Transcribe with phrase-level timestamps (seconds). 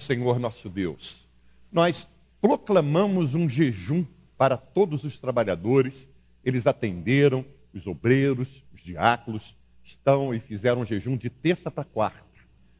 [0.00, 1.28] Senhor nosso Deus.
[1.70, 2.08] Nós
[2.40, 4.04] proclamamos um jejum
[4.36, 6.08] para todos os trabalhadores,
[6.44, 12.24] eles atenderam, os obreiros, os diáconos, estão e fizeram um jejum de terça para quarta,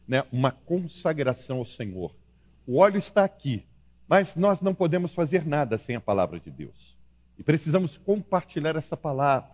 [0.09, 0.25] né?
[0.33, 2.15] uma consagração ao Senhor.
[2.67, 3.65] O óleo está aqui,
[4.09, 6.97] mas nós não podemos fazer nada sem a palavra de Deus.
[7.39, 9.51] E precisamos compartilhar essa palavra.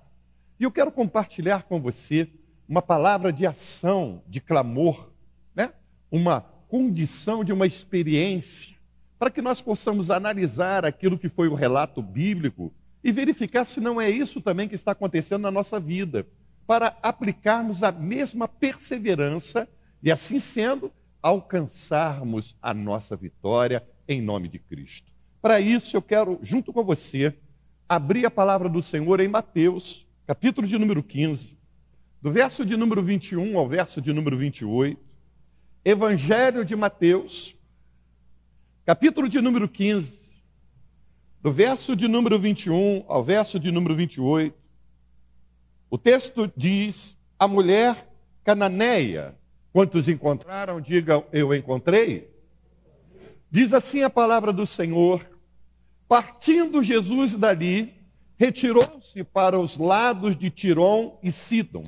[0.59, 2.29] E eu quero compartilhar com você
[2.69, 5.11] uma palavra de ação, de clamor,
[5.55, 5.73] né?
[6.11, 8.75] uma condição de uma experiência,
[9.19, 14.01] para que nós possamos analisar aquilo que foi o relato bíblico e verificar se não
[14.01, 16.27] é isso também que está acontecendo na nossa vida,
[16.67, 19.69] para aplicarmos a mesma perseverança
[20.03, 25.13] e, assim sendo, alcançarmos a nossa vitória em nome de Cristo.
[25.41, 27.33] Para isso, eu quero, junto com você,
[27.89, 31.57] abrir a palavra do Senhor em Mateus, capítulo de número 15,
[32.21, 35.06] do verso de número 21 ao verso de número 28.
[35.87, 37.55] Evangelho de Mateus,
[38.85, 40.19] capítulo de número 15,
[41.41, 44.53] do verso de número 21 ao verso de número 28.
[45.89, 48.13] O texto diz: A mulher
[48.43, 49.37] cananeia,
[49.73, 52.35] quantos encontraram, digam eu encontrei.
[53.49, 55.25] Diz assim a palavra do Senhor:
[56.09, 57.95] Partindo Jesus dali,
[58.37, 61.85] retirou-se para os lados de Tirom e Sidom.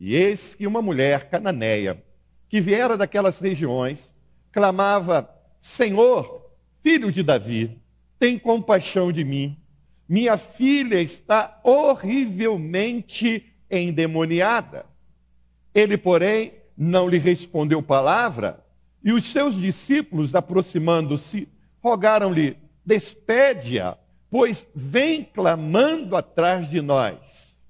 [0.00, 2.02] E eis que uma mulher cananeia,
[2.48, 4.12] que viera daquelas regiões,
[4.52, 5.28] clamava:
[5.60, 6.50] Senhor,
[6.82, 7.80] filho de Davi,
[8.18, 9.58] tem compaixão de mim.
[10.08, 14.86] Minha filha está horrivelmente endemoniada.
[15.74, 18.64] Ele, porém, não lhe respondeu palavra,
[19.02, 21.48] e os seus discípulos, aproximando-se,
[21.82, 23.96] rogaram-lhe: Despede-a,
[24.30, 27.60] pois vem clamando atrás de nós.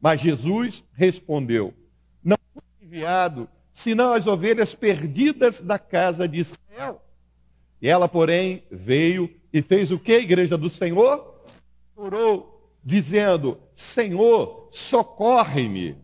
[0.00, 1.74] Mas Jesus respondeu:
[2.22, 7.00] Não fui enviado senão as ovelhas perdidas da casa de Israel.
[7.80, 11.44] E ela, porém, veio e fez o que, igreja do Senhor?
[11.94, 15.96] Orou, dizendo: Senhor, socorre-me.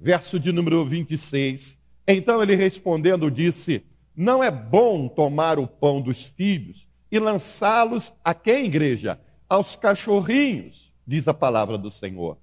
[0.00, 1.76] Verso de número 26.
[2.06, 3.84] Então ele respondendo disse:
[4.16, 9.20] Não é bom tomar o pão dos filhos e lançá-los a quem, igreja?
[9.48, 12.36] aos cachorrinhos, diz a palavra do Senhor.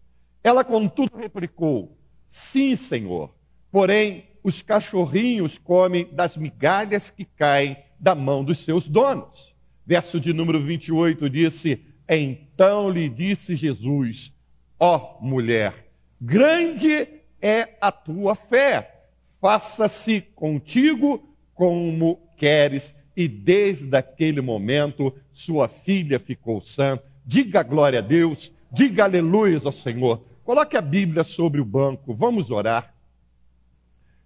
[0.44, 1.98] Ela, contudo, replicou:
[2.28, 3.34] Sim, Senhor.
[3.72, 9.56] Porém, os cachorrinhos comem das migalhas que caem da mão dos seus donos.
[9.84, 14.32] Verso de número 28 disse: Então lhe disse Jesus:
[14.80, 15.88] Ó oh, mulher,
[16.22, 17.08] grande
[17.42, 19.08] é a tua fé,
[19.42, 27.00] faça-se contigo como queres e desde aquele momento sua filha ficou sã.
[27.26, 30.24] Diga glória a Deus, diga aleluia ao Senhor.
[30.44, 32.95] Coloque a Bíblia sobre o banco, vamos orar.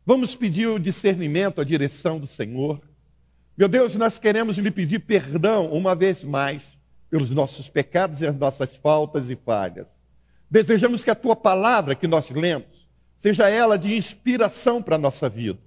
[0.09, 2.81] Vamos pedir o discernimento, a direção do Senhor.
[3.56, 6.75] Meu Deus, nós queremos lhe pedir perdão uma vez mais
[7.12, 9.86] pelos nossos pecados e as nossas faltas e falhas.
[10.50, 15.30] Desejamos que a tua palavra que nós lemos seja ela de inspiração para a nossa
[15.30, 15.59] vida.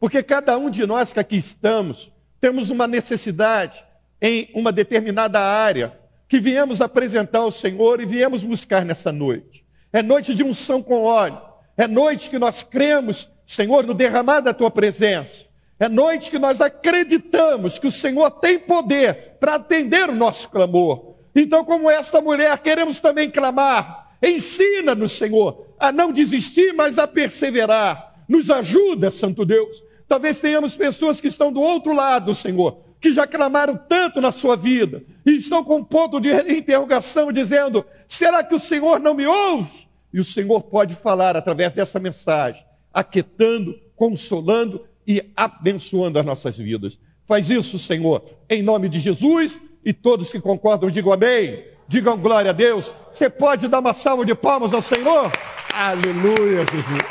[0.00, 2.10] Porque cada um de nós que aqui estamos
[2.40, 3.84] temos uma necessidade
[4.20, 5.96] em uma determinada área
[6.26, 9.64] que viemos apresentar ao Senhor e viemos buscar nessa noite.
[9.92, 11.40] É noite de unção com óleo.
[11.76, 15.46] É noite que nós cremos, Senhor, no derramar da tua presença.
[15.78, 21.14] É noite que nós acreditamos que o Senhor tem poder para atender o nosso clamor.
[21.34, 24.16] Então, como esta mulher, queremos também clamar.
[24.22, 28.14] Ensina-nos, Senhor, a não desistir, mas a perseverar.
[28.28, 33.26] Nos ajuda, Santo Deus, Talvez tenhamos pessoas que estão do outro lado, Senhor, que já
[33.26, 38.54] clamaram tanto na sua vida e estão com um ponto de interrogação dizendo: será que
[38.54, 39.86] o Senhor não me ouve?
[40.12, 42.64] E o Senhor pode falar através dessa mensagem,
[42.96, 46.98] aquietando, consolando e abençoando as nossas vidas.
[47.26, 51.62] Faz isso, Senhor, em nome de Jesus e todos que concordam digam amém.
[51.86, 52.90] Digam glória a Deus.
[53.12, 55.30] Você pode dar uma salva de palmas ao Senhor?
[55.74, 57.02] Aleluia, Jesus.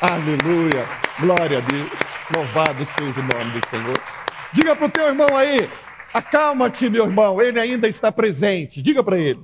[0.00, 0.84] Aleluia.
[1.20, 1.90] Glória a Deus.
[2.34, 3.98] Louvado seja o nome do Senhor.
[4.52, 5.70] Diga para o teu irmão aí,
[6.12, 8.82] acalma-te, meu irmão, ele ainda está presente.
[8.82, 9.40] Diga para ele,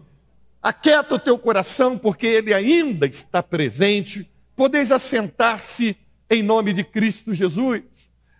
[0.60, 4.28] aquieta o teu coração, porque ele ainda está presente.
[4.56, 5.96] Podeis assentar-se
[6.30, 7.82] em nome de Cristo Jesus.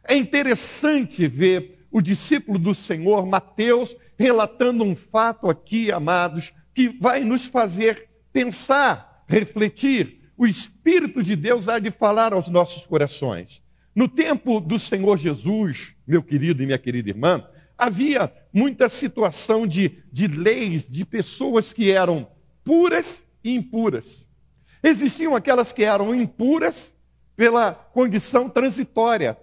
[0.06, 7.22] É interessante ver o discípulo do Senhor, Mateus, relatando um fato aqui, amados, que vai
[7.22, 10.30] nos fazer pensar, refletir.
[10.36, 13.62] O Espírito de Deus há de falar aos nossos corações.
[13.94, 17.46] No tempo do Senhor Jesus, meu querido e minha querida irmã,
[17.78, 22.26] havia muita situação de, de leis, de pessoas que eram
[22.64, 24.23] puras e impuras.
[24.86, 26.94] Existiam aquelas que eram impuras
[27.34, 29.34] pela condição transitória,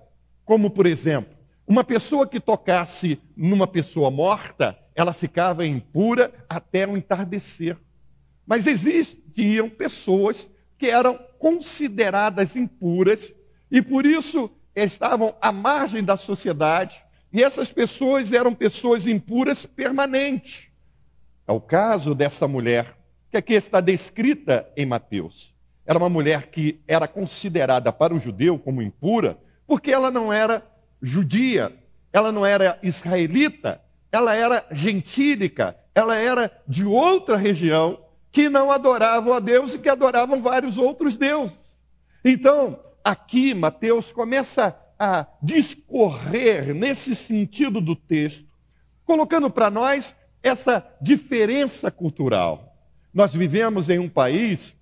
[0.45, 1.35] como, por exemplo,
[1.65, 7.75] uma pessoa que tocasse numa pessoa morta, ela ficava impura até o entardecer.
[8.45, 10.47] Mas existiam pessoas
[10.77, 13.33] que eram consideradas impuras
[13.71, 17.03] e por isso estavam à margem da sociedade,
[17.33, 20.67] e essas pessoas eram pessoas impuras permanentes.
[21.47, 22.95] É o caso dessa mulher,
[23.31, 25.55] que aqui está descrita em Mateus.
[25.85, 30.61] Era uma mulher que era considerada para o judeu como impura, porque ela não era
[31.01, 31.73] judia,
[32.11, 33.81] ela não era israelita,
[34.11, 37.99] ela era gentílica, ela era de outra região
[38.31, 41.79] que não adoravam a Deus e que adoravam vários outros deuses.
[42.23, 48.45] Então, aqui Mateus começa a discorrer nesse sentido do texto,
[49.05, 52.70] colocando para nós essa diferença cultural.
[53.13, 54.75] Nós vivemos em um país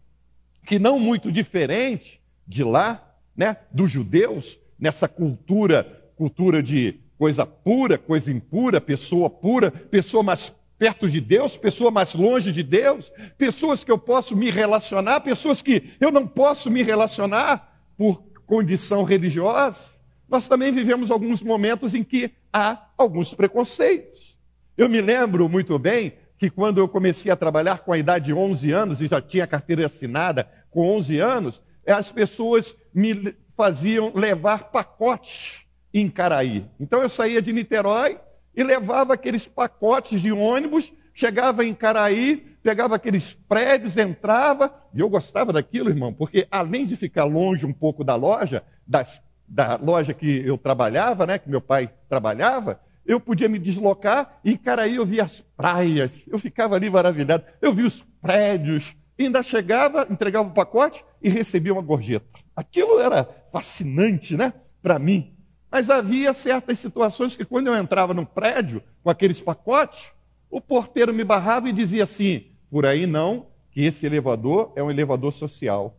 [0.66, 7.98] que não muito diferente de lá, né, dos judeus, nessa cultura, cultura de coisa pura,
[7.98, 13.84] coisa impura, pessoa pura, pessoa mais perto de Deus, pessoa mais longe de Deus, pessoas
[13.84, 19.92] que eu posso me relacionar, pessoas que eu não posso me relacionar por condição religiosa.
[20.30, 24.38] Nós também vivemos alguns momentos em que há alguns preconceitos.
[24.78, 28.34] Eu me lembro muito bem que quando eu comecei a trabalhar com a idade de
[28.34, 34.72] 11 anos e já tinha carteira assinada com 11 anos, as pessoas me faziam levar
[34.72, 36.66] pacotes em Caraí.
[36.80, 38.18] Então eu saía de Niterói
[38.56, 45.10] e levava aqueles pacotes de ônibus, chegava em Caraí, pegava aqueles prédios, entrava, e eu
[45.10, 50.14] gostava daquilo, irmão, porque além de ficar longe um pouco da loja, das, da loja
[50.14, 54.98] que eu trabalhava, né, que meu pai trabalhava, eu podia me deslocar e em Caraí
[54.98, 60.48] eu via as praias, eu ficava ali maravilhado, eu via os prédios, ainda chegava, entregava
[60.48, 62.40] o pacote e recebia uma gorjeta.
[62.56, 65.34] Aquilo era fascinante, né, para mim.
[65.72, 70.12] Mas havia certas situações que, quando eu entrava no prédio com aqueles pacotes,
[70.48, 74.92] o porteiro me barrava e dizia assim: por aí não, que esse elevador é um
[74.92, 75.98] elevador social.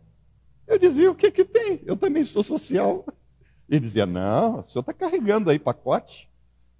[0.65, 1.81] Eu dizia: o que, que tem?
[1.85, 3.05] Eu também sou social.
[3.69, 6.30] Ele dizia: não, o senhor está carregando aí pacote.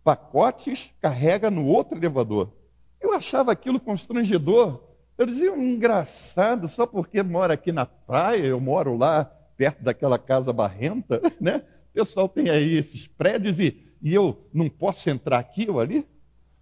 [0.04, 2.52] Pacotes carrega no outro elevador.
[3.00, 4.84] Eu achava aquilo constrangedor.
[5.18, 9.26] Eu dizia: engraçado, só porque mora aqui na praia, eu moro lá
[9.56, 11.64] perto daquela casa barrenta, né?
[11.92, 16.08] O pessoal tem aí esses prédios e, e eu não posso entrar aqui ou ali?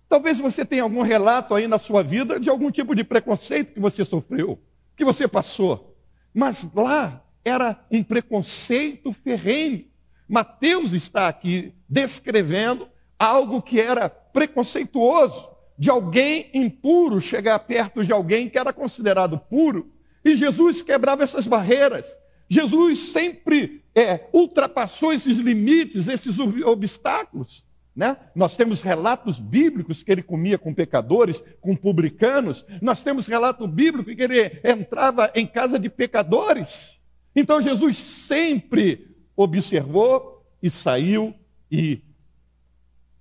[0.10, 3.80] Talvez você tenha algum relato aí na sua vida de algum tipo de preconceito que
[3.80, 4.60] você sofreu,
[4.98, 5.96] que você passou.
[6.34, 9.86] Mas lá era um preconceito ferrenho.
[10.28, 12.88] Mateus está aqui descrevendo
[13.20, 19.92] algo que era preconceituoso, de alguém impuro chegar perto de alguém que era considerado puro.
[20.24, 22.06] E Jesus quebrava essas barreiras.
[22.50, 27.64] Jesus sempre é, ultrapassou esses limites, esses obstáculos.
[27.96, 28.16] Né?
[28.34, 32.66] Nós temos relatos bíblicos que ele comia com pecadores, com publicanos.
[32.82, 37.00] Nós temos relato bíblico que ele entrava em casa de pecadores.
[37.36, 41.34] Então Jesus sempre observou e saiu
[41.72, 42.02] e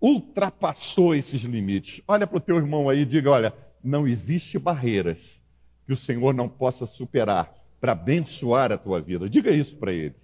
[0.00, 2.02] ultrapassou esses limites.
[2.06, 5.40] Olha para o teu irmão aí e diga: olha, não existe barreiras
[5.86, 9.28] que o Senhor não possa superar para abençoar a tua vida.
[9.28, 10.14] Diga isso para ele.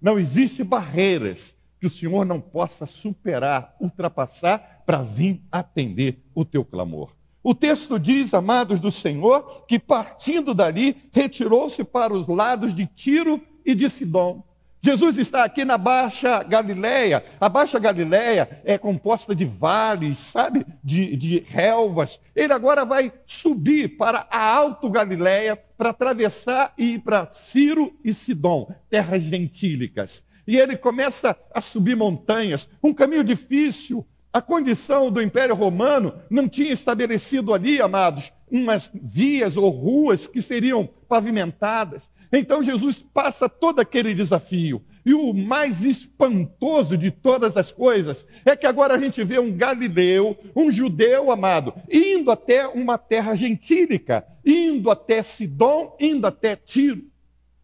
[0.00, 6.64] Não existe barreiras que o Senhor não possa superar, ultrapassar para vir atender o teu
[6.64, 7.16] clamor.
[7.42, 13.40] O texto diz, amados do Senhor, que partindo dali, retirou-se para os lados de Tiro
[13.64, 14.44] e de Sidom.
[14.80, 17.24] Jesus está aqui na Baixa Galileia.
[17.40, 20.64] A Baixa Galileia é composta de vales, sabe?
[20.82, 22.20] De, de relvas.
[22.34, 28.14] Ele agora vai subir para a Alto Galileia para atravessar e ir para Ciro e
[28.14, 30.22] Sidom, terras gentílicas.
[30.46, 34.06] E ele começa a subir montanhas, um caminho difícil.
[34.32, 40.40] A condição do Império Romano não tinha estabelecido ali, amados, umas vias ou ruas que
[40.40, 42.10] seriam pavimentadas.
[42.32, 44.82] Então Jesus passa todo aquele desafio.
[45.04, 49.50] E o mais espantoso de todas as coisas é que agora a gente vê um
[49.50, 57.04] galileu, um judeu amado, indo até uma terra gentílica, indo até Sidom, indo até Tiro.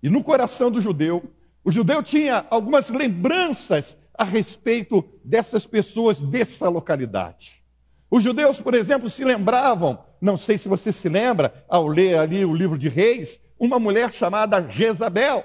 [0.02, 1.22] E no coração do judeu,
[1.62, 7.62] o judeu tinha algumas lembranças a respeito dessas pessoas dessa localidade.
[8.10, 12.44] Os judeus, por exemplo, se lembravam, não sei se você se lembra, ao ler ali
[12.44, 15.44] o livro de Reis, uma mulher chamada Jezabel.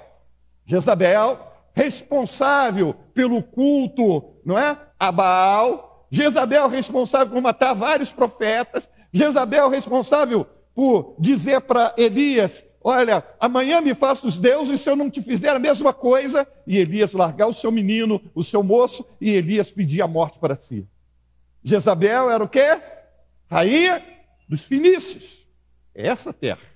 [0.66, 1.38] Jezabel,
[1.72, 4.78] responsável pelo culto, não é?
[4.98, 6.06] A Baal.
[6.10, 8.88] Jezabel, responsável por matar vários profetas.
[9.12, 15.10] Jezabel, responsável por dizer para Elias Olha, amanhã me faça os deuses se eu não
[15.10, 16.48] te fizer a mesma coisa.
[16.66, 20.56] E Elias largar o seu menino, o seu moço, e Elias pedir a morte para
[20.56, 20.86] si.
[21.62, 22.80] Jezabel era o quê?
[23.50, 24.02] Rainha
[24.48, 25.46] dos fenícios.
[25.94, 26.69] É essa terra.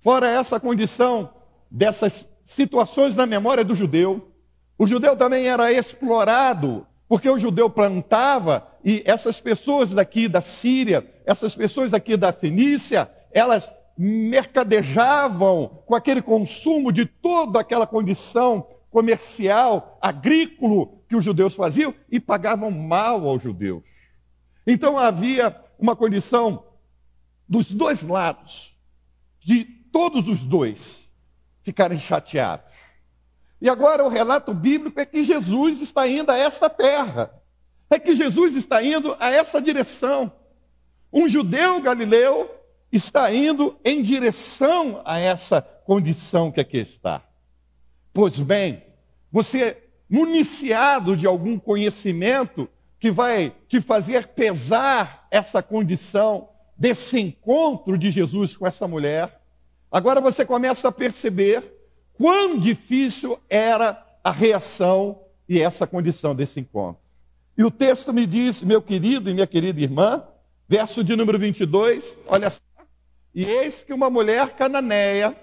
[0.00, 1.30] Fora essa condição
[1.70, 4.32] dessas situações na memória do judeu,
[4.78, 11.06] o judeu também era explorado, porque o judeu plantava e essas pessoas daqui da Síria,
[11.26, 19.98] essas pessoas aqui da Fenícia, elas mercadejavam com aquele consumo de toda aquela condição comercial,
[20.00, 23.82] agrícola que os judeus faziam e pagavam mal aos judeus.
[24.66, 26.64] Então havia uma condição
[27.46, 28.74] dos dois lados,
[29.40, 31.08] de todos os dois
[31.62, 32.70] ficarem chateados.
[33.60, 37.30] E agora o relato bíblico é que Jesus está indo a esta terra,
[37.90, 40.32] é que Jesus está indo a essa direção.
[41.12, 42.50] Um judeu galileu
[42.90, 47.22] está indo em direção a essa condição que aqui está.
[48.12, 48.82] Pois bem,
[49.30, 49.76] você,
[50.08, 52.68] municiado de algum conhecimento
[52.98, 59.39] que vai te fazer pesar essa condição desse encontro de Jesus com essa mulher,
[59.90, 61.64] agora você começa a perceber
[62.14, 67.02] quão difícil era a reação e essa condição desse encontro.
[67.56, 70.22] E o texto me diz, meu querido e minha querida irmã,
[70.68, 72.60] verso de número 22, olha só.
[73.34, 75.36] E eis que uma mulher cananeia,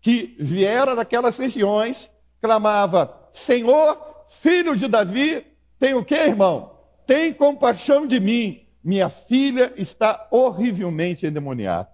[0.00, 5.44] que viera daquelas regiões, clamava: Senhor, filho de Davi,
[5.78, 6.78] tem o que, irmão?
[7.06, 11.88] Tem compaixão de mim, minha filha está horrivelmente endemoniada.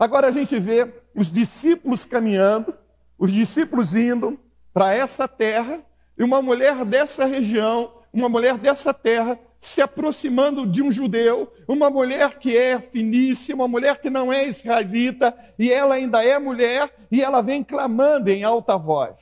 [0.00, 2.72] Agora a gente vê os discípulos caminhando,
[3.18, 4.40] os discípulos indo
[4.72, 5.82] para essa terra,
[6.16, 11.90] e uma mulher dessa região, uma mulher dessa terra, se aproximando de um judeu, uma
[11.90, 16.90] mulher que é finícia, uma mulher que não é israelita, e ela ainda é mulher,
[17.12, 19.16] e ela vem clamando em alta voz,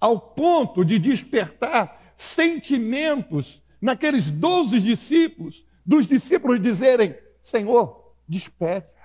[0.00, 8.97] ao ponto de despertar sentimentos naqueles doze discípulos, dos discípulos dizerem: Senhor, despede.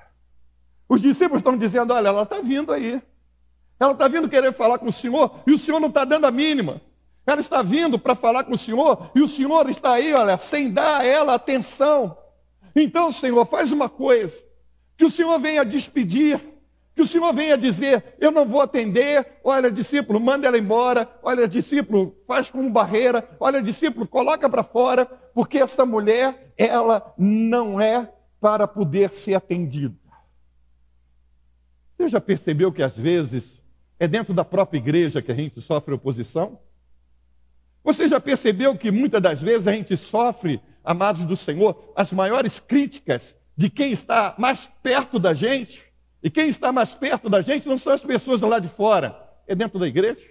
[0.94, 3.02] Os discípulos estão dizendo: Olha, ela está vindo aí.
[3.80, 6.32] Ela está vindo querer falar com o Senhor e o Senhor não está dando a
[6.32, 6.80] mínima.
[7.26, 10.70] Ela está vindo para falar com o Senhor e o Senhor está aí, olha, sem
[10.72, 12.16] dar a ela atenção.
[12.76, 14.38] Então, Senhor, faz uma coisa:
[14.96, 16.40] que o Senhor venha despedir,
[16.94, 19.40] que o Senhor venha dizer: Eu não vou atender.
[19.44, 21.10] Olha, discípulo, manda ela embora.
[21.24, 23.28] Olha, discípulo, faz como barreira.
[23.40, 30.03] Olha, discípulo, coloca para fora, porque essa mulher, ela não é para poder ser atendida.
[32.04, 33.64] Você já percebeu que às vezes
[33.98, 36.60] é dentro da própria igreja que a gente sofre oposição?
[37.82, 42.60] Você já percebeu que muitas das vezes a gente sofre, amados do Senhor, as maiores
[42.60, 45.82] críticas de quem está mais perto da gente?
[46.22, 49.18] E quem está mais perto da gente não são as pessoas lá de fora,
[49.48, 50.30] é dentro da igreja.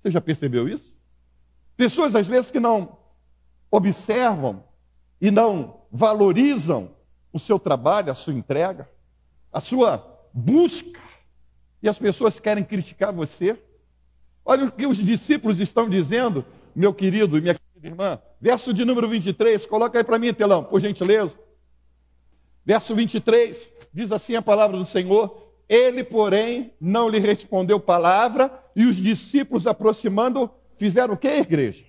[0.00, 0.90] Você já percebeu isso?
[1.76, 2.96] Pessoas, às vezes, que não
[3.70, 4.64] observam
[5.20, 6.92] e não valorizam
[7.30, 8.88] o seu trabalho, a sua entrega,
[9.52, 11.09] a sua busca,
[11.82, 13.58] e as pessoas querem criticar você.
[14.44, 16.44] Olha o que os discípulos estão dizendo
[16.74, 18.18] meu querido e minha querida irmã.
[18.40, 21.38] Verso de número 23, coloca aí para mim, telão, por gentileza.
[22.64, 28.84] Verso 23, diz assim a palavra do Senhor: Ele, porém, não lhe respondeu palavra, e
[28.86, 31.84] os discípulos, aproximando, fizeram o que, igreja?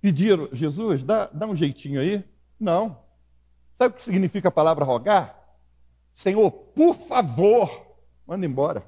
[0.00, 2.24] Pediram, Jesus, dá, dá um jeitinho aí?
[2.58, 2.98] Não.
[3.78, 5.38] Sabe o que significa a palavra rogar?
[6.12, 7.81] Senhor, por favor,
[8.26, 8.84] manda embora.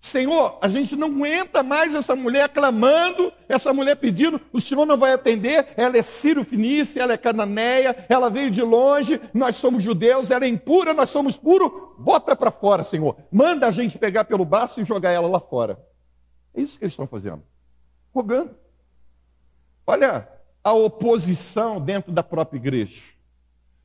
[0.00, 4.96] Senhor, a gente não aguenta mais essa mulher clamando, essa mulher pedindo, o Senhor não
[4.96, 9.82] vai atender, ela é Ciro Finícia, ela é cananeia, ela veio de longe, nós somos
[9.82, 13.16] judeus, ela é impura, nós somos puros, bota para fora, Senhor.
[13.30, 15.84] Manda a gente pegar pelo braço e jogar ela lá fora.
[16.54, 17.42] É isso que eles estão fazendo.
[18.14, 18.54] Rogando.
[19.84, 20.28] Olha
[20.62, 23.02] a oposição dentro da própria igreja.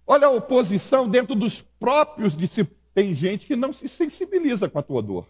[0.06, 2.83] Olha a oposição dentro dos próprios discípulos.
[2.94, 5.28] Tem gente que não se sensibiliza com a tua dor.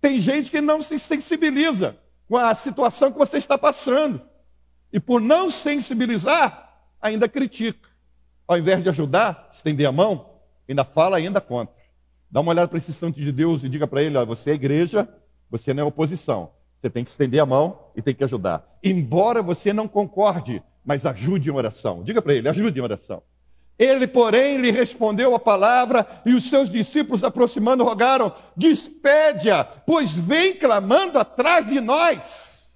[0.00, 1.96] Tem gente que não se sensibiliza
[2.28, 4.20] com a situação que você está passando.
[4.92, 7.88] E por não sensibilizar, ainda critica.
[8.46, 10.30] Ao invés de ajudar, estender a mão,
[10.68, 11.74] ainda fala, ainda contra.
[12.30, 14.54] Dá uma olhada para esse santo de Deus e diga para ele: ó, você é
[14.54, 15.08] igreja,
[15.50, 16.50] você não é oposição.
[16.80, 18.78] Você tem que estender a mão e tem que ajudar.
[18.82, 22.02] Embora você não concorde, mas ajude em oração.
[22.02, 23.22] Diga para ele: ajude em oração.
[23.78, 30.58] Ele, porém, lhe respondeu a palavra, e os seus discípulos, aproximando, rogaram: Despede-a, pois vem
[30.58, 32.74] clamando atrás de nós.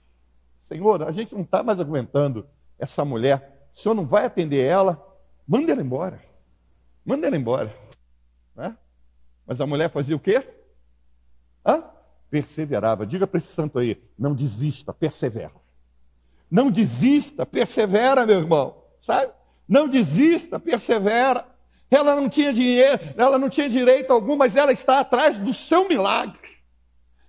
[0.65, 2.47] Senhor, a gente não está mais aguentando
[2.79, 3.69] essa mulher.
[3.75, 5.05] O senhor não vai atender ela?
[5.47, 6.21] Manda ela embora.
[7.05, 7.75] Manda ela embora.
[8.55, 8.77] Né?
[9.47, 10.47] Mas a mulher fazia o quê?
[11.67, 11.83] Hã?
[12.31, 13.07] Perseverava.
[13.07, 15.53] Diga para esse santo aí: não desista, persevera.
[16.51, 18.77] Não desista, persevera, meu irmão.
[19.01, 19.33] Sabe?
[19.71, 21.47] Não desista, persevera.
[21.89, 25.89] Ela não tinha dinheiro, ela não tinha direito algum, mas ela está atrás do seu
[25.89, 26.59] milagre.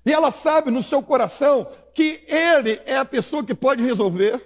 [0.03, 4.43] E ela sabe no seu coração que ele é a pessoa que pode resolver.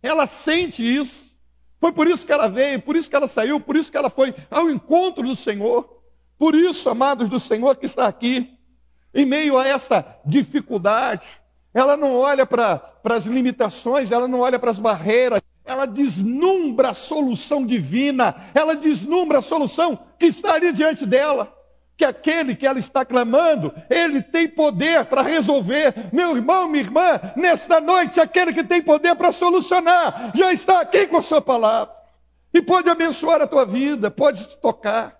[0.00, 1.34] Ela sente isso.
[1.80, 4.08] Foi por isso que ela veio, por isso que ela saiu, por isso que ela
[4.08, 6.02] foi ao encontro do Senhor.
[6.38, 8.56] Por isso, amados do Senhor que está aqui,
[9.12, 11.26] em meio a essa dificuldade,
[11.72, 15.42] ela não olha para as limitações, ela não olha para as barreiras,
[15.74, 21.52] ela deslumbra a solução divina, ela deslumbra a solução que está ali diante dela.
[21.96, 26.10] Que aquele que ela está clamando, ele tem poder para resolver.
[26.12, 31.06] Meu irmão, minha irmã, nesta noite, aquele que tem poder para solucionar, já está aqui
[31.06, 31.92] com a sua palavra.
[32.52, 35.16] E pode abençoar a tua vida, pode te tocar.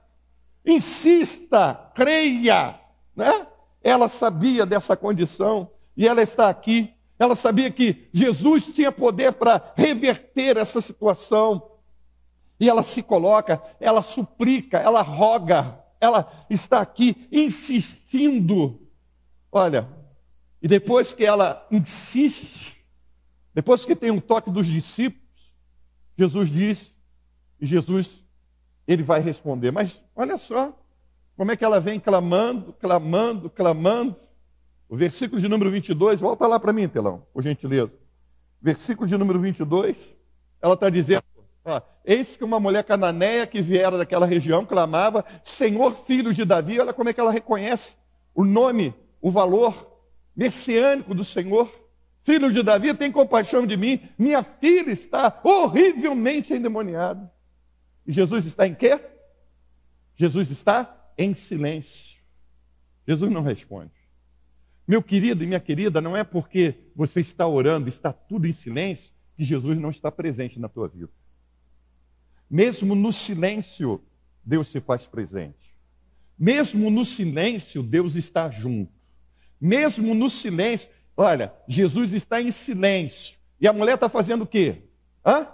[0.64, 2.78] Insista, creia,
[3.14, 3.46] né?
[3.82, 9.72] Ela sabia dessa condição e ela está aqui ela sabia que Jesus tinha poder para
[9.76, 11.70] reverter essa situação.
[12.58, 18.80] E ela se coloca, ela suplica, ela roga, ela está aqui insistindo.
[19.50, 19.88] Olha,
[20.60, 22.82] e depois que ela insiste,
[23.52, 25.24] depois que tem um toque dos discípulos,
[26.16, 26.94] Jesus diz,
[27.60, 28.20] e Jesus,
[28.86, 29.70] ele vai responder.
[29.70, 30.76] Mas olha só,
[31.36, 34.16] como é que ela vem clamando, clamando, clamando.
[34.94, 37.90] O versículo de número 22, volta lá para mim, telão, por gentileza.
[38.62, 39.96] Versículo de número 22,
[40.62, 41.24] ela está dizendo:
[41.64, 46.78] ó, Eis que uma mulher cananeia que viera daquela região clamava: Senhor, filho de Davi.
[46.78, 47.96] Olha como é que ela reconhece
[48.32, 50.00] o nome, o valor
[50.36, 51.68] messiânico do Senhor.
[52.22, 54.00] Filho de Davi, tem compaixão de mim.
[54.16, 57.32] Minha filha está horrivelmente endemoniada.
[58.06, 59.00] E Jesus está em quê?
[60.14, 62.16] Jesus está em silêncio.
[63.04, 64.03] Jesus não responde.
[64.86, 69.12] Meu querido e minha querida, não é porque você está orando, está tudo em silêncio,
[69.36, 71.10] que Jesus não está presente na tua vida.
[72.50, 74.00] Mesmo no silêncio,
[74.44, 75.74] Deus se faz presente.
[76.38, 78.92] Mesmo no silêncio, Deus está junto.
[79.60, 83.38] Mesmo no silêncio, olha, Jesus está em silêncio.
[83.60, 84.82] E a mulher está fazendo o quê?
[85.24, 85.48] Hã?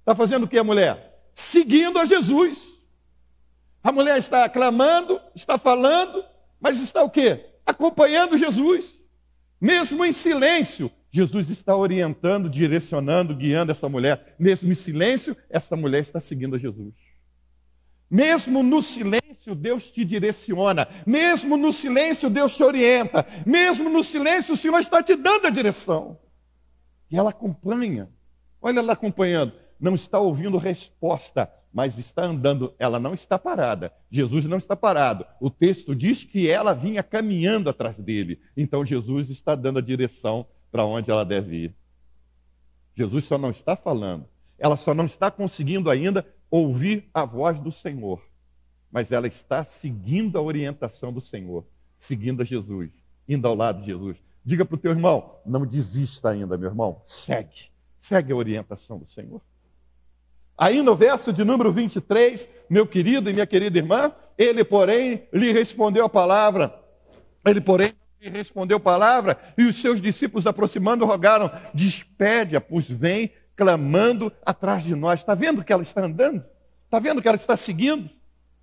[0.00, 1.28] Está fazendo o quê a mulher?
[1.34, 2.72] Seguindo a Jesus.
[3.82, 6.24] A mulher está clamando, está falando,
[6.58, 7.53] mas está o quê?
[7.64, 9.00] Acompanhando Jesus.
[9.60, 14.34] Mesmo em silêncio, Jesus está orientando, direcionando, guiando essa mulher.
[14.38, 16.92] Mesmo em silêncio, essa mulher está seguindo a Jesus.
[18.10, 20.86] Mesmo no silêncio, Deus te direciona.
[21.06, 23.26] Mesmo no silêncio, Deus te orienta.
[23.46, 26.18] Mesmo no silêncio, o Senhor está te dando a direção.
[27.10, 28.10] E ela acompanha.
[28.60, 29.52] Olha ela acompanhando.
[29.80, 33.92] Não está ouvindo resposta, mas está andando, ela não está parada.
[34.08, 35.26] Jesus não está parado.
[35.40, 38.40] O texto diz que ela vinha caminhando atrás dele.
[38.56, 41.74] Então Jesus está dando a direção para onde ela deve ir.
[42.96, 44.24] Jesus só não está falando.
[44.56, 48.22] Ela só não está conseguindo ainda ouvir a voz do Senhor.
[48.88, 51.66] Mas ela está seguindo a orientação do Senhor,
[51.98, 52.92] seguindo a Jesus,
[53.28, 54.16] indo ao lado de Jesus.
[54.44, 57.02] Diga para o teu irmão: não desista ainda, meu irmão.
[57.04, 57.72] Segue.
[58.00, 59.42] Segue a orientação do Senhor.
[60.56, 65.52] Aí no verso de número 23, meu querido e minha querida irmã, ele, porém, lhe
[65.52, 66.72] respondeu a palavra.
[67.44, 73.32] Ele, porém, lhe respondeu a palavra, e os seus discípulos aproximando rogaram: Despede-a, pois vem
[73.56, 75.20] clamando atrás de nós.
[75.20, 76.44] Está vendo que ela está andando?
[76.84, 78.08] Está vendo que ela está seguindo?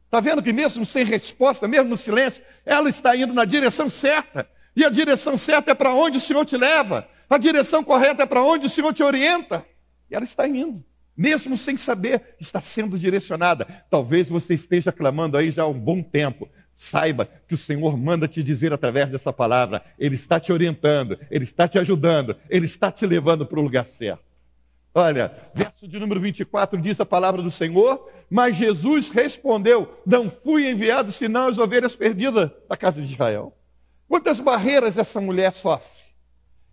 [0.05, 4.49] Está vendo que mesmo sem resposta, mesmo no silêncio, ela está indo na direção certa.
[4.75, 7.07] E a direção certa é para onde o Senhor te leva.
[7.29, 9.65] A direção correta é para onde o Senhor te orienta.
[10.09, 10.83] E ela está indo
[11.15, 13.65] mesmo sem saber, está sendo direcionada.
[13.89, 16.49] Talvez você esteja clamando aí já há um bom tempo.
[16.73, 19.83] Saiba que o Senhor manda te dizer através dessa palavra.
[19.99, 23.85] Ele está te orientando, ele está te ajudando, ele está te levando para o lugar
[23.85, 24.23] certo.
[24.93, 30.69] Olha, verso de número 24 diz a palavra do Senhor, mas Jesus respondeu: Não fui
[30.69, 33.55] enviado senão as ovelhas perdidas da casa de Israel.
[34.07, 36.01] Quantas barreiras essa mulher sofre?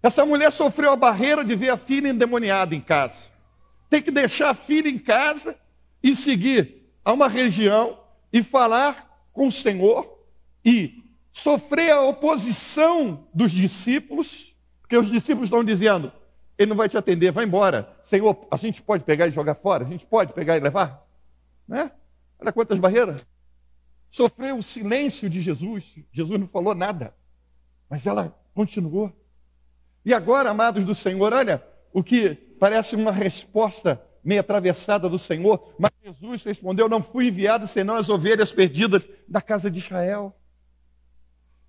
[0.03, 3.28] Essa mulher sofreu a barreira de ver a filha endemoniada em casa
[3.88, 5.57] tem que deixar a filha em casa
[6.03, 7.98] e seguir a uma região
[8.33, 10.18] e falar com o Senhor
[10.64, 16.12] e sofrer a oposição dos discípulos, porque os discípulos estão dizendo:
[16.59, 17.96] ele não vai te atender, vai embora.
[18.03, 19.85] Senhor, a gente pode pegar e jogar fora?
[19.85, 21.07] A gente pode pegar e levar?
[21.66, 21.90] Né?
[22.38, 23.27] Olha quantas barreiras.
[24.11, 25.94] Sofreu o silêncio de Jesus.
[26.11, 27.14] Jesus não falou nada.
[27.88, 29.12] Mas ela continuou.
[30.05, 35.75] E agora, amados do Senhor, olha o que parece uma resposta meio atravessada do Senhor,
[35.79, 40.35] mas Jesus respondeu: Não fui enviado senão as ovelhas perdidas da casa de Israel.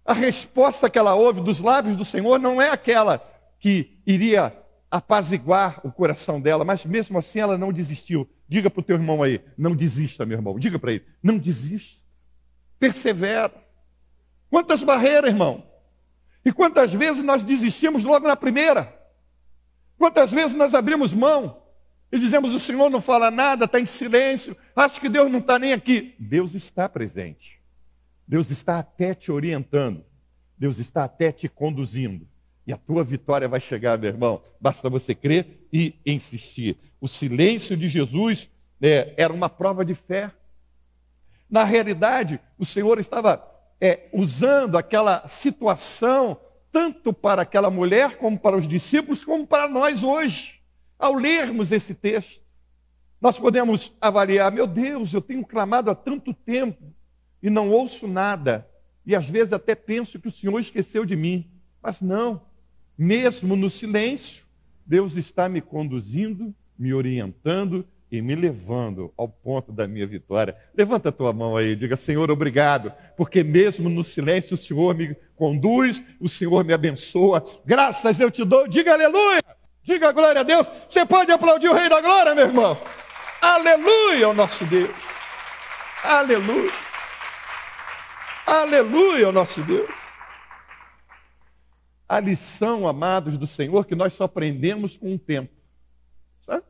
[0.04, 3.24] A resposta que ela ouve dos lábios do Senhor não é aquela
[3.60, 4.56] que iria
[4.90, 8.28] apaziguar o coração dela, mas mesmo assim ela não desistiu.
[8.48, 10.58] Diga para o teu irmão aí: não desista, meu irmão.
[10.58, 12.00] Diga para ele: não desista.
[12.80, 13.54] Persevera.
[14.50, 15.64] Quantas barreiras, irmão?
[16.44, 18.99] E quantas vezes nós desistimos logo na primeira?
[20.00, 21.62] Quantas vezes nós abrimos mão
[22.10, 25.60] e dizemos: o Senhor não fala nada, está em silêncio, acho que Deus não está
[25.60, 26.16] nem aqui.
[26.18, 27.60] Deus está presente.
[28.26, 30.06] Deus está até te orientando.
[30.58, 32.26] Deus está até te conduzindo.
[32.66, 34.42] E a tua vitória vai chegar, meu irmão.
[34.60, 36.78] Basta você crer e insistir.
[37.02, 38.50] O silêncio de Jesus
[38.82, 40.32] é, era uma prova de fé.
[41.50, 43.44] Na realidade, o Senhor estava
[43.82, 46.40] é, usando aquela situação,
[46.72, 50.60] tanto para aquela mulher, como para os discípulos, como para nós hoje.
[50.98, 52.42] Ao lermos esse texto,
[53.22, 56.94] nós podemos avaliar: meu Deus, eu tenho clamado há tanto tempo
[57.42, 58.68] e não ouço nada.
[59.06, 61.50] E às vezes até penso que o Senhor esqueceu de mim.
[61.82, 62.42] Mas não,
[62.98, 64.44] mesmo no silêncio,
[64.86, 70.56] Deus está me conduzindo, me orientando e me levando ao ponto da minha vitória.
[70.76, 75.16] Levanta a tua mão aí, diga: Senhor, obrigado, porque mesmo no silêncio o Senhor me
[75.40, 77.44] conduz, o Senhor me abençoa.
[77.66, 78.68] Graças eu te dou.
[78.68, 79.42] Diga aleluia.
[79.82, 80.72] Diga glória a Deus.
[80.88, 82.78] Você pode aplaudir o Rei da Glória, meu irmão.
[83.42, 84.92] Aleluia ao nosso Deus.
[86.04, 86.72] Aleluia.
[88.46, 89.90] Aleluia ao nosso Deus
[92.10, 95.54] a lição, amados do Senhor, que nós só aprendemos com o tempo.
[96.44, 96.64] Sabe?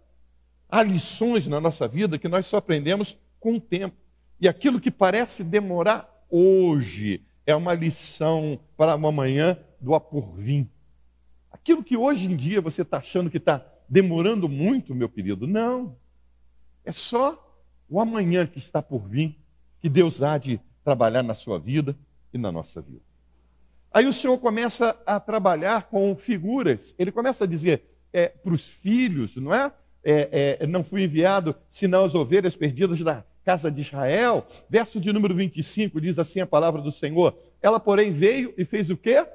[0.67, 3.95] Há lições na nossa vida que nós só aprendemos com o tempo.
[4.41, 10.69] E aquilo que parece demorar hoje é uma lição para uma manhã do apurvim.
[11.51, 15.97] Aquilo que hoje em dia você está achando que está demorando muito, meu querido, não.
[16.85, 17.59] É só
[17.89, 19.35] o amanhã que está por vir
[19.79, 21.97] que Deus há de trabalhar na sua vida
[22.31, 23.01] e na nossa vida.
[23.91, 26.93] Aí o Senhor começa a trabalhar com figuras.
[26.99, 27.81] Ele começa a dizer
[28.13, 29.71] é, para os filhos, não é?
[30.03, 30.67] É, é?
[30.67, 34.45] Não fui enviado senão as ovelhas perdidas da casa de Israel.
[34.69, 37.37] Verso de número 25 diz assim a palavra do Senhor.
[37.61, 39.25] Ela, porém, veio e fez o quê?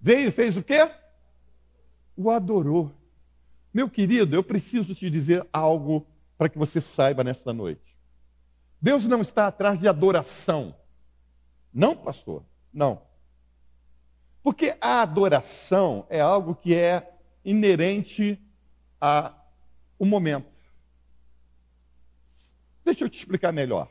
[0.00, 0.90] Veio e fez o quê?
[2.16, 2.92] O adorou.
[3.72, 7.96] Meu querido, eu preciso te dizer algo para que você saiba nesta noite.
[8.80, 10.74] Deus não está atrás de adoração.
[11.72, 12.44] Não, pastor.
[12.72, 13.00] Não.
[14.42, 17.12] Porque a adoração é algo que é
[17.44, 18.38] inerente
[19.00, 19.34] ao
[20.00, 20.51] momento.
[22.84, 23.88] Deixa eu te explicar melhor.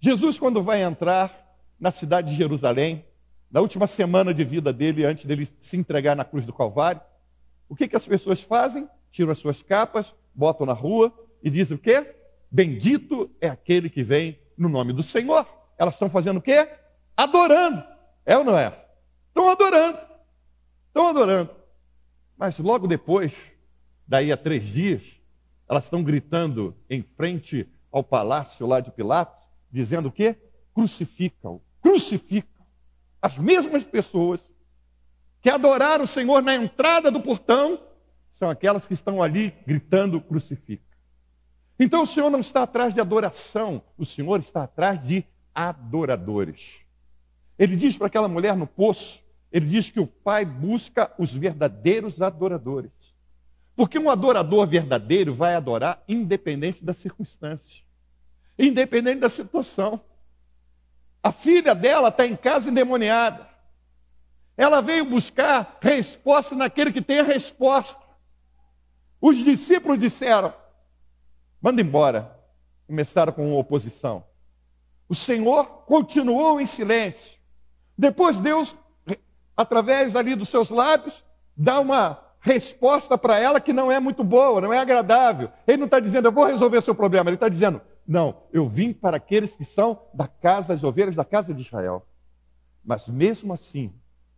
[0.00, 3.04] Jesus, quando vai entrar na cidade de Jerusalém,
[3.50, 7.00] na última semana de vida dele, antes dele se entregar na cruz do Calvário,
[7.68, 8.88] o que, que as pessoas fazem?
[9.10, 12.14] Tiram as suas capas, botam na rua e dizem o quê?
[12.50, 15.46] Bendito é aquele que vem no nome do Senhor.
[15.78, 16.68] Elas estão fazendo o quê?
[17.16, 17.82] Adorando.
[18.24, 18.78] É ou não é?
[19.28, 19.98] Estão adorando.
[20.88, 21.50] Estão adorando.
[22.36, 23.32] Mas logo depois,
[24.06, 25.02] daí a três dias,
[25.68, 30.36] elas estão gritando em frente ao palácio lá de Pilatos, dizendo o quê?
[30.74, 32.64] Crucificam, crucificam.
[33.20, 34.40] As mesmas pessoas
[35.40, 37.78] que adoraram o Senhor na entrada do portão
[38.30, 40.82] são aquelas que estão ali gritando crucifica.
[41.78, 45.24] Então o Senhor não está atrás de adoração, o Senhor está atrás de
[45.54, 46.76] adoradores.
[47.58, 52.22] Ele diz para aquela mulher no poço: ele diz que o Pai busca os verdadeiros
[52.22, 52.92] adoradores.
[53.74, 57.84] Porque um adorador verdadeiro vai adorar independente da circunstância,
[58.58, 60.00] independente da situação.
[61.22, 63.48] A filha dela está em casa endemoniada.
[64.56, 68.02] Ela veio buscar resposta naquele que tem a resposta.
[69.20, 70.52] Os discípulos disseram:
[71.60, 72.38] manda embora.
[72.86, 74.24] Começaram com oposição.
[75.08, 77.38] O Senhor continuou em silêncio.
[77.96, 78.76] Depois Deus
[79.56, 81.24] através ali dos seus lábios,
[81.56, 85.48] dá uma resposta para ela que não é muito boa, não é agradável.
[85.66, 87.30] Ele não está dizendo, eu vou resolver seu problema.
[87.30, 91.24] Ele está dizendo, não, eu vim para aqueles que são da casa, as ovelhas da
[91.24, 92.04] casa de Israel.
[92.84, 93.92] Mas mesmo assim,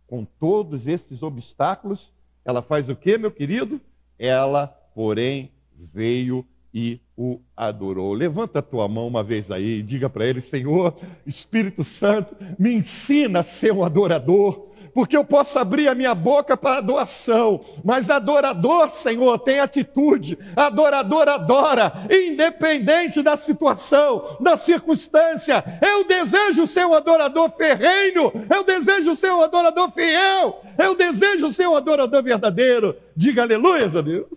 [0.05, 2.13] com todos esses obstáculos,
[2.45, 3.81] ela faz o que, meu querido?
[4.19, 8.13] Ela, porém, veio e o adorou.
[8.13, 12.71] Levanta a tua mão uma vez aí e diga para ele: Senhor, Espírito Santo, me
[12.71, 18.09] ensina a ser um adorador porque eu posso abrir a minha boca para doação, mas
[18.09, 25.61] adorador, Senhor, tem atitude, adorador adora, independente da situação, da circunstância.
[25.85, 31.67] Eu desejo ser um adorador ferrenho, eu desejo ser um adorador fiel, eu desejo ser
[31.67, 32.95] um adorador verdadeiro.
[33.13, 34.29] Diga aleluia a Deus.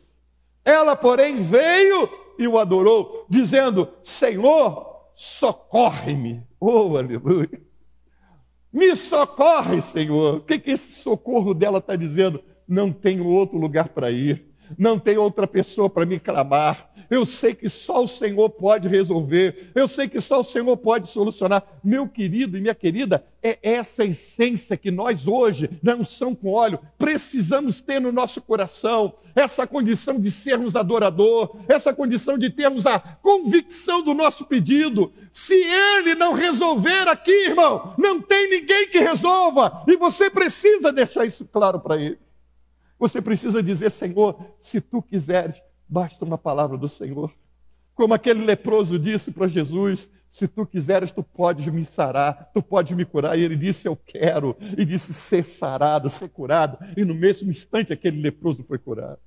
[0.65, 3.27] Ela, porém, veio e o adorou.
[3.31, 6.43] dizendo: Senhor, socorre-me.
[6.59, 7.68] Oh, aleluia.
[8.79, 10.37] Me socorre, Senhor.
[10.37, 12.41] O que, que esse socorro dela está dizendo?
[12.69, 17.55] Não tenho outro lugar para ir, não tem outra pessoa para me clamar, eu sei
[17.55, 19.71] que só o Senhor pode resolver.
[19.75, 21.63] Eu sei que só o Senhor pode solucionar.
[21.83, 26.79] Meu querido e minha querida, é essa essência que nós hoje, na unção com óleo,
[26.99, 29.15] precisamos ter no nosso coração.
[29.35, 35.13] Essa condição de sermos adorador, essa condição de termos a convicção do nosso pedido.
[35.33, 39.85] Se ele não resolver aqui, irmão, não tem ninguém que resolva.
[39.87, 42.19] E você precisa deixar isso claro para ele.
[42.99, 45.57] Você precisa dizer, Senhor, se tu quiseres,
[45.89, 47.33] Basta uma palavra do Senhor.
[47.95, 52.97] Como aquele leproso disse para Jesus: Se tu quiseres, tu podes me sarar, tu podes
[52.97, 53.39] me curar.
[53.39, 54.57] E ele disse: Eu quero.
[54.77, 56.79] E disse: Ser sarado, ser curado.
[56.97, 59.19] E no mesmo instante, aquele leproso foi curado.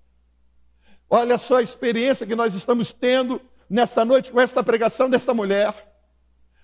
[1.10, 5.92] Olha só a experiência que nós estamos tendo nesta noite com esta pregação dessa mulher.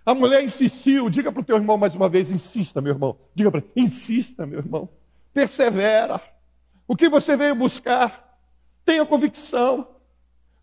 [0.06, 3.18] A mulher insistiu, diga para o teu irmão mais uma vez, insista, meu irmão.
[3.36, 4.88] Diga para ele, insista, meu irmão.
[5.34, 6.22] Persevera.
[6.88, 8.27] O que você veio buscar?
[8.88, 9.86] Tenha convicção.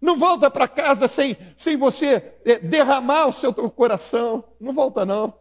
[0.00, 4.42] Não volta para casa sem, sem você é, derramar o seu coração.
[4.58, 5.34] Não volta, não.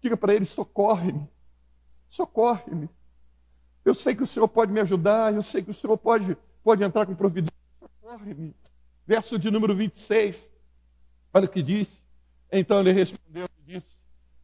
[0.00, 1.28] Diga para ele: socorre-me.
[2.08, 2.88] Socorre-me.
[3.84, 5.34] Eu sei que o Senhor pode me ajudar.
[5.34, 7.52] Eu sei que o Senhor pode, pode entrar com providência.
[7.78, 8.56] Socorre-me.
[9.06, 10.50] Verso de número 26.
[11.34, 12.02] Olha o que diz.
[12.50, 13.94] Então ele respondeu e disse: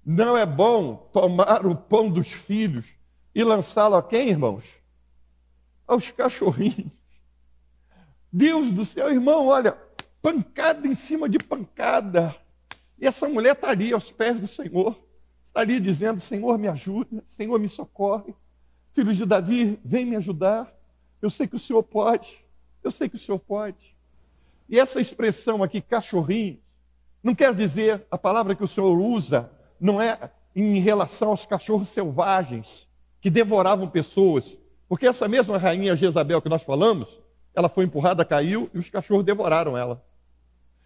[0.05, 2.85] Não é bom tomar o pão dos filhos
[3.35, 4.65] e lançá-lo a quem, irmãos?
[5.87, 7.02] Aos cachorrinhos.
[8.33, 9.77] Deus do céu, irmão, olha,
[10.23, 12.35] pancada em cima de pancada.
[12.99, 14.99] E essa mulher está ali aos pés do Senhor,
[15.49, 18.35] está ali dizendo: Senhor, me ajuda, Senhor, me socorre.
[18.95, 20.73] Filho de Davi, vem me ajudar.
[21.21, 22.39] Eu sei que o Senhor pode,
[22.83, 23.95] eu sei que o Senhor pode.
[24.69, 26.59] E essa expressão aqui, cachorrinho,
[27.23, 31.89] não quer dizer, a palavra que o Senhor usa não é em relação aos cachorros
[31.89, 32.89] selvagens
[33.21, 34.57] que devoravam pessoas.
[34.89, 37.22] Porque essa mesma rainha Jezabel que nós falamos,
[37.55, 40.05] ela foi empurrada, caiu e os cachorros devoraram ela.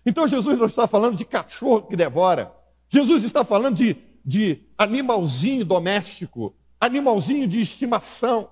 [0.05, 2.53] Então Jesus não está falando de cachorro que devora.
[2.89, 8.51] Jesus está falando de, de animalzinho doméstico, animalzinho de estimação.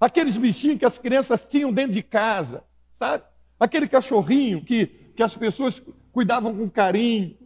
[0.00, 2.62] Aqueles bichinhos que as crianças tinham dentro de casa,
[2.98, 3.24] sabe?
[3.58, 7.36] Aquele cachorrinho que, que as pessoas cuidavam com carinho.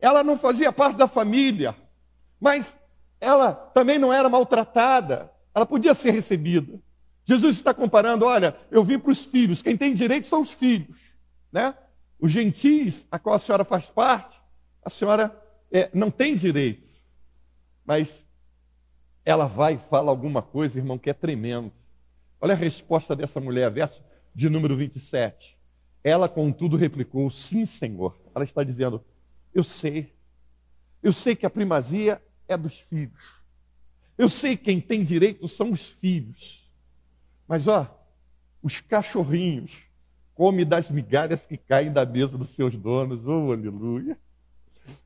[0.00, 1.74] Ela não fazia parte da família,
[2.40, 2.76] mas
[3.20, 5.30] ela também não era maltratada.
[5.54, 6.78] Ela podia ser recebida.
[7.24, 10.96] Jesus está comparando, olha, eu vim para os filhos, quem tem direito são os filhos,
[11.50, 11.74] né?
[12.20, 14.38] Os gentis, a qual a senhora faz parte,
[14.84, 15.34] a senhora
[15.72, 16.86] é, não tem direito,
[17.84, 18.24] mas
[19.24, 21.72] ela vai e fala alguma coisa, irmão, que é tremendo.
[22.40, 24.02] Olha a resposta dessa mulher, verso
[24.34, 25.56] de número 27.
[26.02, 28.14] Ela, contudo, replicou: Sim, Senhor.
[28.34, 29.02] Ela está dizendo:
[29.54, 30.12] Eu sei.
[31.02, 33.42] Eu sei que a primazia é dos filhos.
[34.16, 36.63] Eu sei que quem tem direito são os filhos.
[37.46, 37.86] Mas ó,
[38.62, 39.72] os cachorrinhos
[40.34, 43.26] comem das migalhas que caem da mesa dos seus donos.
[43.26, 44.18] Oh, aleluia.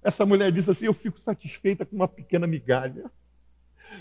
[0.03, 3.11] Essa mulher disse assim: Eu fico satisfeita com uma pequena migalha.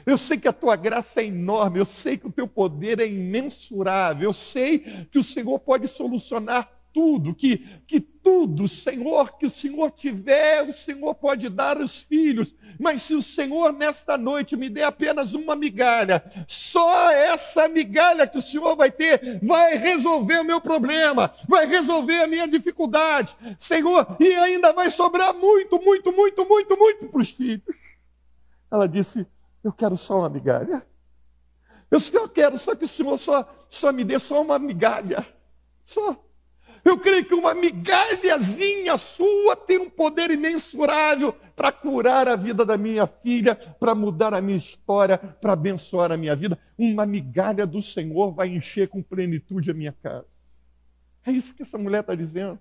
[0.06, 3.08] Eu sei que a tua graça é enorme, eu sei que o teu poder é
[3.08, 4.80] imensurável, eu sei
[5.12, 10.74] que o Senhor pode solucionar tudo, que, que tudo, Senhor, que o Senhor tiver, o
[10.74, 12.54] Senhor pode dar aos filhos.
[12.78, 18.38] Mas se o Senhor nesta noite me der apenas uma migalha, só essa migalha que
[18.38, 24.18] o Senhor vai ter vai resolver o meu problema, vai resolver a minha dificuldade, Senhor,
[24.20, 27.78] e ainda vai sobrar muito, muito, muito, muito, muito para os filhos.
[28.70, 29.26] Ela disse:
[29.64, 30.86] Eu quero só uma migalha.
[31.90, 35.26] Eu só quero, só que o Senhor só, só me dê só uma migalha.
[35.86, 36.27] Só.
[36.88, 42.78] Eu creio que uma migalhazinha sua tem um poder imensurável para curar a vida da
[42.78, 46.58] minha filha, para mudar a minha história, para abençoar a minha vida.
[46.78, 50.28] Uma migalha do Senhor vai encher com plenitude a minha casa.
[51.26, 52.58] É isso que essa mulher está dizendo.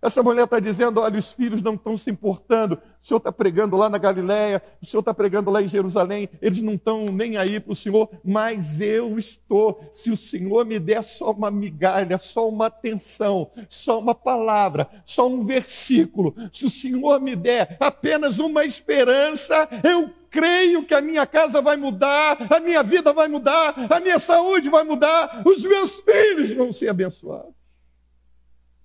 [0.00, 2.80] Essa mulher está dizendo: olha, os filhos não estão se importando.
[3.02, 6.60] O senhor está pregando lá na Galiléia, o senhor está pregando lá em Jerusalém, eles
[6.60, 9.80] não estão nem aí para o senhor, mas eu estou.
[9.92, 15.26] Se o senhor me der só uma migalha, só uma atenção, só uma palavra, só
[15.26, 21.26] um versículo, se o senhor me der apenas uma esperança, eu creio que a minha
[21.26, 26.00] casa vai mudar, a minha vida vai mudar, a minha saúde vai mudar, os meus
[26.00, 27.57] filhos vão ser abençoados.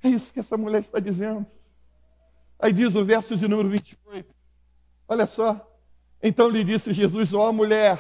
[0.04, 1.46] É isso que essa mulher está dizendo.
[2.60, 4.34] Aí diz o verso de número 28.
[5.08, 5.66] Olha só.
[6.22, 8.00] Então lhe disse Jesus: Ó oh, mulher,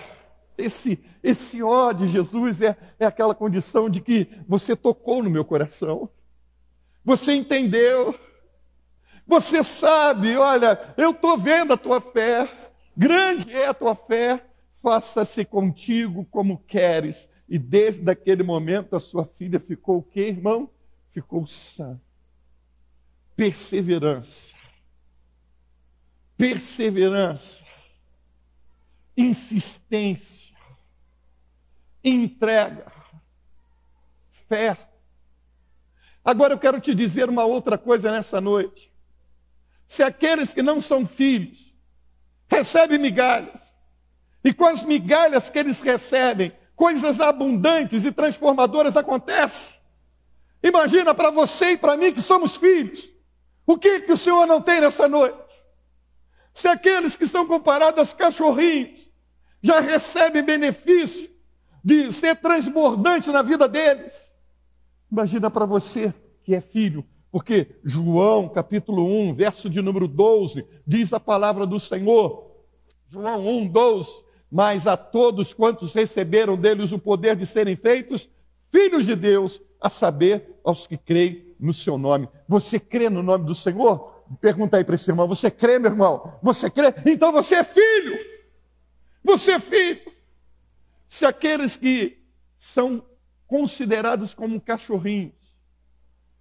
[0.57, 5.45] esse, esse ó de Jesus é, é aquela condição de que você tocou no meu
[5.45, 6.09] coração.
[7.03, 8.13] Você entendeu.
[9.25, 12.49] Você sabe, olha, eu estou vendo a tua fé,
[12.95, 14.45] grande é a tua fé,
[14.81, 17.29] faça-se contigo como queres.
[17.47, 20.69] E desde aquele momento a sua filha ficou o quê, irmão?
[21.13, 21.99] Ficou sã.
[23.35, 24.55] Perseverança.
[26.35, 27.63] Perseverança.
[29.15, 30.55] Insistência.
[32.03, 32.91] Entrega.
[34.49, 34.77] Fé.
[36.25, 38.91] Agora eu quero te dizer uma outra coisa nessa noite.
[39.87, 41.73] Se aqueles que não são filhos
[42.47, 43.61] recebem migalhas,
[44.43, 49.75] e com as migalhas que eles recebem, coisas abundantes e transformadoras acontecem.
[50.63, 53.09] Imagina para você e para mim que somos filhos.
[53.67, 55.37] O que, que o Senhor não tem nessa noite?
[56.53, 59.09] Se aqueles que são comparados a cachorrinhos
[59.61, 61.29] já recebem benefício
[61.83, 64.31] de ser transbordante na vida deles,
[65.11, 71.11] imagina para você que é filho, porque João capítulo 1, verso de número 12, diz
[71.11, 72.51] a palavra do Senhor.
[73.09, 74.23] João 1, 12
[74.53, 78.29] mas a todos quantos receberam deles o poder de serem feitos
[78.71, 82.29] filhos de Deus, a saber, aos que creem no seu nome.
[82.47, 84.23] Você crê no nome do Senhor?
[84.39, 86.39] Pergunta aí para esse irmão: você crê, meu irmão?
[86.41, 86.93] Você crê?
[87.05, 88.17] Então você é filho.
[89.21, 90.01] Você é filho.
[91.05, 92.17] Se aqueles que
[92.57, 93.03] são
[93.45, 95.33] considerados como cachorrinhos,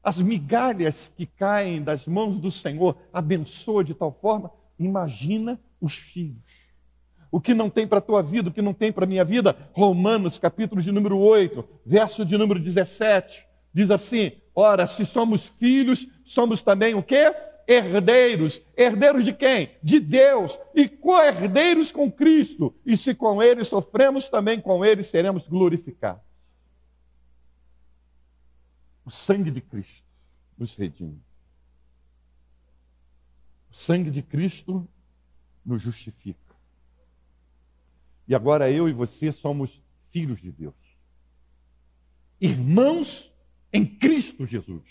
[0.02, 6.62] as migalhas que caem das mãos do Senhor abençoa de tal forma, imagina os filhos
[7.32, 9.24] o que não tem para a tua vida, o que não tem para a minha
[9.24, 9.56] vida.
[9.72, 16.06] Romanos, capítulo de número 8, verso de número 17, diz assim: Ora, se somos filhos,
[16.26, 17.34] somos também o quê?
[17.66, 18.60] Herdeiros.
[18.76, 19.70] Herdeiros de quem?
[19.82, 20.58] De Deus.
[20.74, 22.74] E co-herdeiros com Cristo.
[22.84, 26.22] E se com Ele sofremos, também com Ele seremos glorificados.
[29.06, 30.04] O sangue de Cristo
[30.58, 31.18] nos redime.
[33.70, 34.86] O sangue de Cristo
[35.64, 36.41] nos justifica.
[38.26, 39.80] E agora eu e você somos
[40.11, 40.74] filhos de Deus.
[42.40, 43.32] Irmãos
[43.72, 44.82] em Cristo Jesus.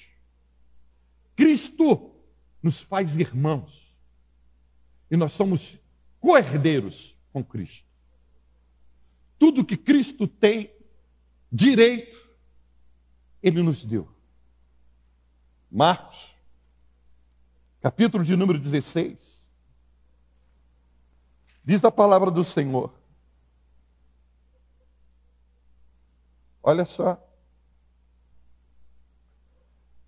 [1.36, 2.12] Cristo
[2.62, 3.96] nos faz irmãos.
[5.10, 5.80] E nós somos
[6.20, 7.86] co-herdeiros com Cristo.
[9.38, 10.72] Tudo que Cristo tem
[11.52, 12.18] direito,
[13.42, 14.08] Ele nos deu.
[15.70, 16.36] Marcos,
[17.82, 19.42] capítulo de número 16.
[21.64, 23.01] Diz a palavra do Senhor.
[26.64, 27.18] Olha só.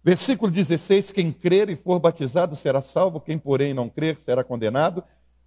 [0.04, 5.04] Versículo 16: Quem crer e for batizado será salvo, quem, porém, não crer será condenado.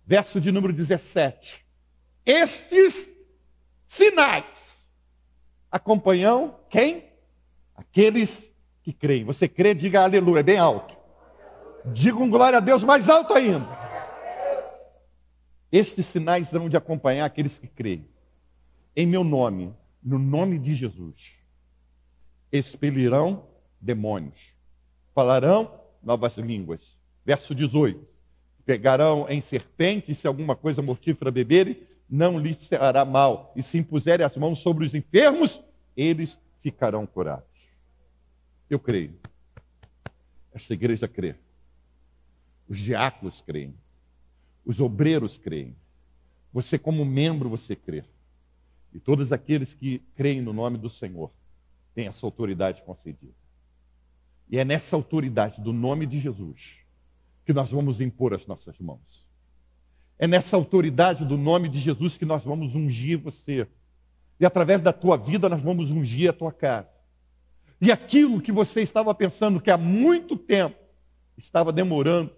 [0.07, 1.65] Verso de número 17:
[2.25, 3.09] Estes
[3.87, 4.77] sinais
[5.71, 7.05] acompanham quem?
[7.75, 8.51] Aqueles
[8.83, 9.25] que creem.
[9.25, 10.97] Você crê, diga aleluia, bem alto.
[11.85, 13.69] Diga um glória a Deus mais alto ainda.
[15.71, 18.09] Estes sinais vão de acompanhar aqueles que creem.
[18.95, 19.75] Em meu nome
[20.07, 21.35] no nome de Jesus,
[22.53, 23.45] expelirão
[23.81, 24.55] demônios,
[25.13, 26.97] falarão novas línguas.
[27.25, 28.07] Verso 18:
[28.65, 33.79] Pegarão em serpente, e se alguma coisa mortífera beberem, não lhes será mal, e se
[33.79, 35.61] impuserem as mãos sobre os enfermos,
[35.97, 37.45] eles ficarão curados.
[38.71, 39.19] Eu creio.
[40.55, 41.35] Esta igreja crê.
[42.69, 43.75] Os diáconos creem.
[44.65, 45.75] Os obreiros creem.
[46.53, 48.05] Você, como membro, você crê.
[48.97, 51.31] E todos aqueles que creem no nome do Senhor
[51.95, 53.35] têm essa autoridade concedida.
[54.49, 56.79] E é nessa autoridade do nome de Jesus
[57.45, 59.29] que nós vamos impor as nossas mãos.
[60.19, 63.69] É nessa autoridade do nome de Jesus que nós vamos ungir você.
[64.41, 66.89] E através da tua vida nós vamos ungir a tua casa.
[67.79, 70.79] E aquilo que você estava pensando que há muito tempo
[71.37, 72.33] estava demorando,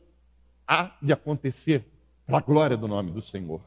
[0.67, 1.85] há de acontecer
[2.27, 3.61] para a glória do nome do Senhor.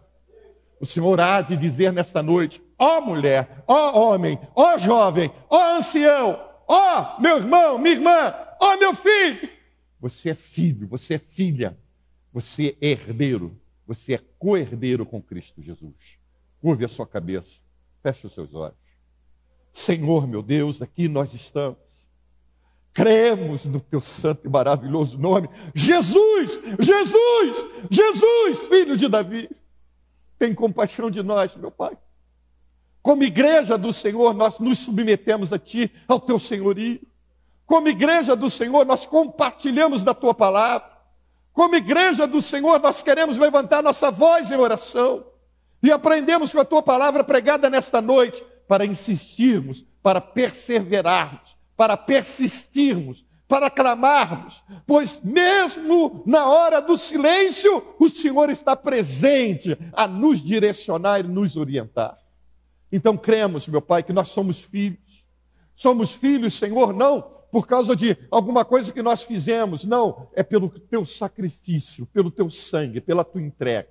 [0.82, 4.80] O Senhor há de dizer nesta noite: ó oh, mulher, ó oh, homem, ó oh,
[4.80, 9.48] jovem, ó ancião, ó meu irmão, minha irmã, ó meu filho.
[10.00, 11.78] Você é filho, você é filha,
[12.34, 13.56] você é herdeiro,
[13.86, 15.94] você é co-herdeiro com Cristo Jesus.
[16.60, 17.60] Curve a sua cabeça,
[18.02, 18.76] feche os seus olhos.
[19.72, 21.78] Senhor, meu Deus, aqui nós estamos.
[22.92, 25.48] Cremos no teu santo e maravilhoso nome.
[25.76, 29.48] Jesus, Jesus, Jesus, filho de Davi.
[30.42, 31.96] Tem compaixão de nós, meu Pai.
[33.00, 37.00] Como igreja do Senhor, nós nos submetemos a Ti, ao Teu senhorio.
[37.64, 40.90] Como igreja do Senhor, nós compartilhamos da Tua palavra.
[41.54, 45.24] Como igreja do Senhor, nós queremos levantar nossa voz em oração.
[45.84, 53.24] E aprendemos com a Tua palavra pregada nesta noite para insistirmos, para perseverarmos, para persistirmos,
[53.52, 61.20] para clamarmos, pois mesmo na hora do silêncio, o Senhor está presente a nos direcionar
[61.20, 62.18] e nos orientar.
[62.90, 65.26] Então cremos, meu Pai, que nós somos filhos.
[65.76, 70.70] Somos filhos, Senhor, não por causa de alguma coisa que nós fizemos, não, é pelo
[70.70, 73.90] teu sacrifício, pelo teu sangue, pela tua entrega.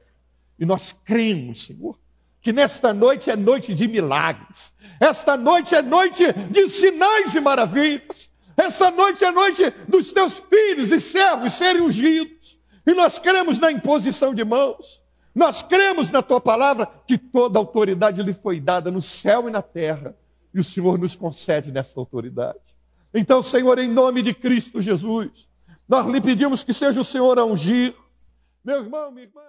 [0.59, 1.99] E nós cremos, Senhor,
[2.41, 4.73] que nesta noite é noite de milagres.
[4.99, 8.30] Esta noite é noite de sinais e maravilhas.
[8.61, 12.59] Essa noite é noite dos teus filhos e servos serem ungidos.
[12.87, 15.03] E nós cremos na imposição de mãos.
[15.35, 19.63] Nós cremos na tua palavra que toda autoridade lhe foi dada no céu e na
[19.63, 20.15] terra.
[20.53, 22.59] E o Senhor nos concede nessa autoridade.
[23.15, 25.49] Então, Senhor, em nome de Cristo Jesus,
[25.89, 27.95] nós lhe pedimos que seja o Senhor a ungir.
[28.63, 29.41] Meu irmão, minha irmã.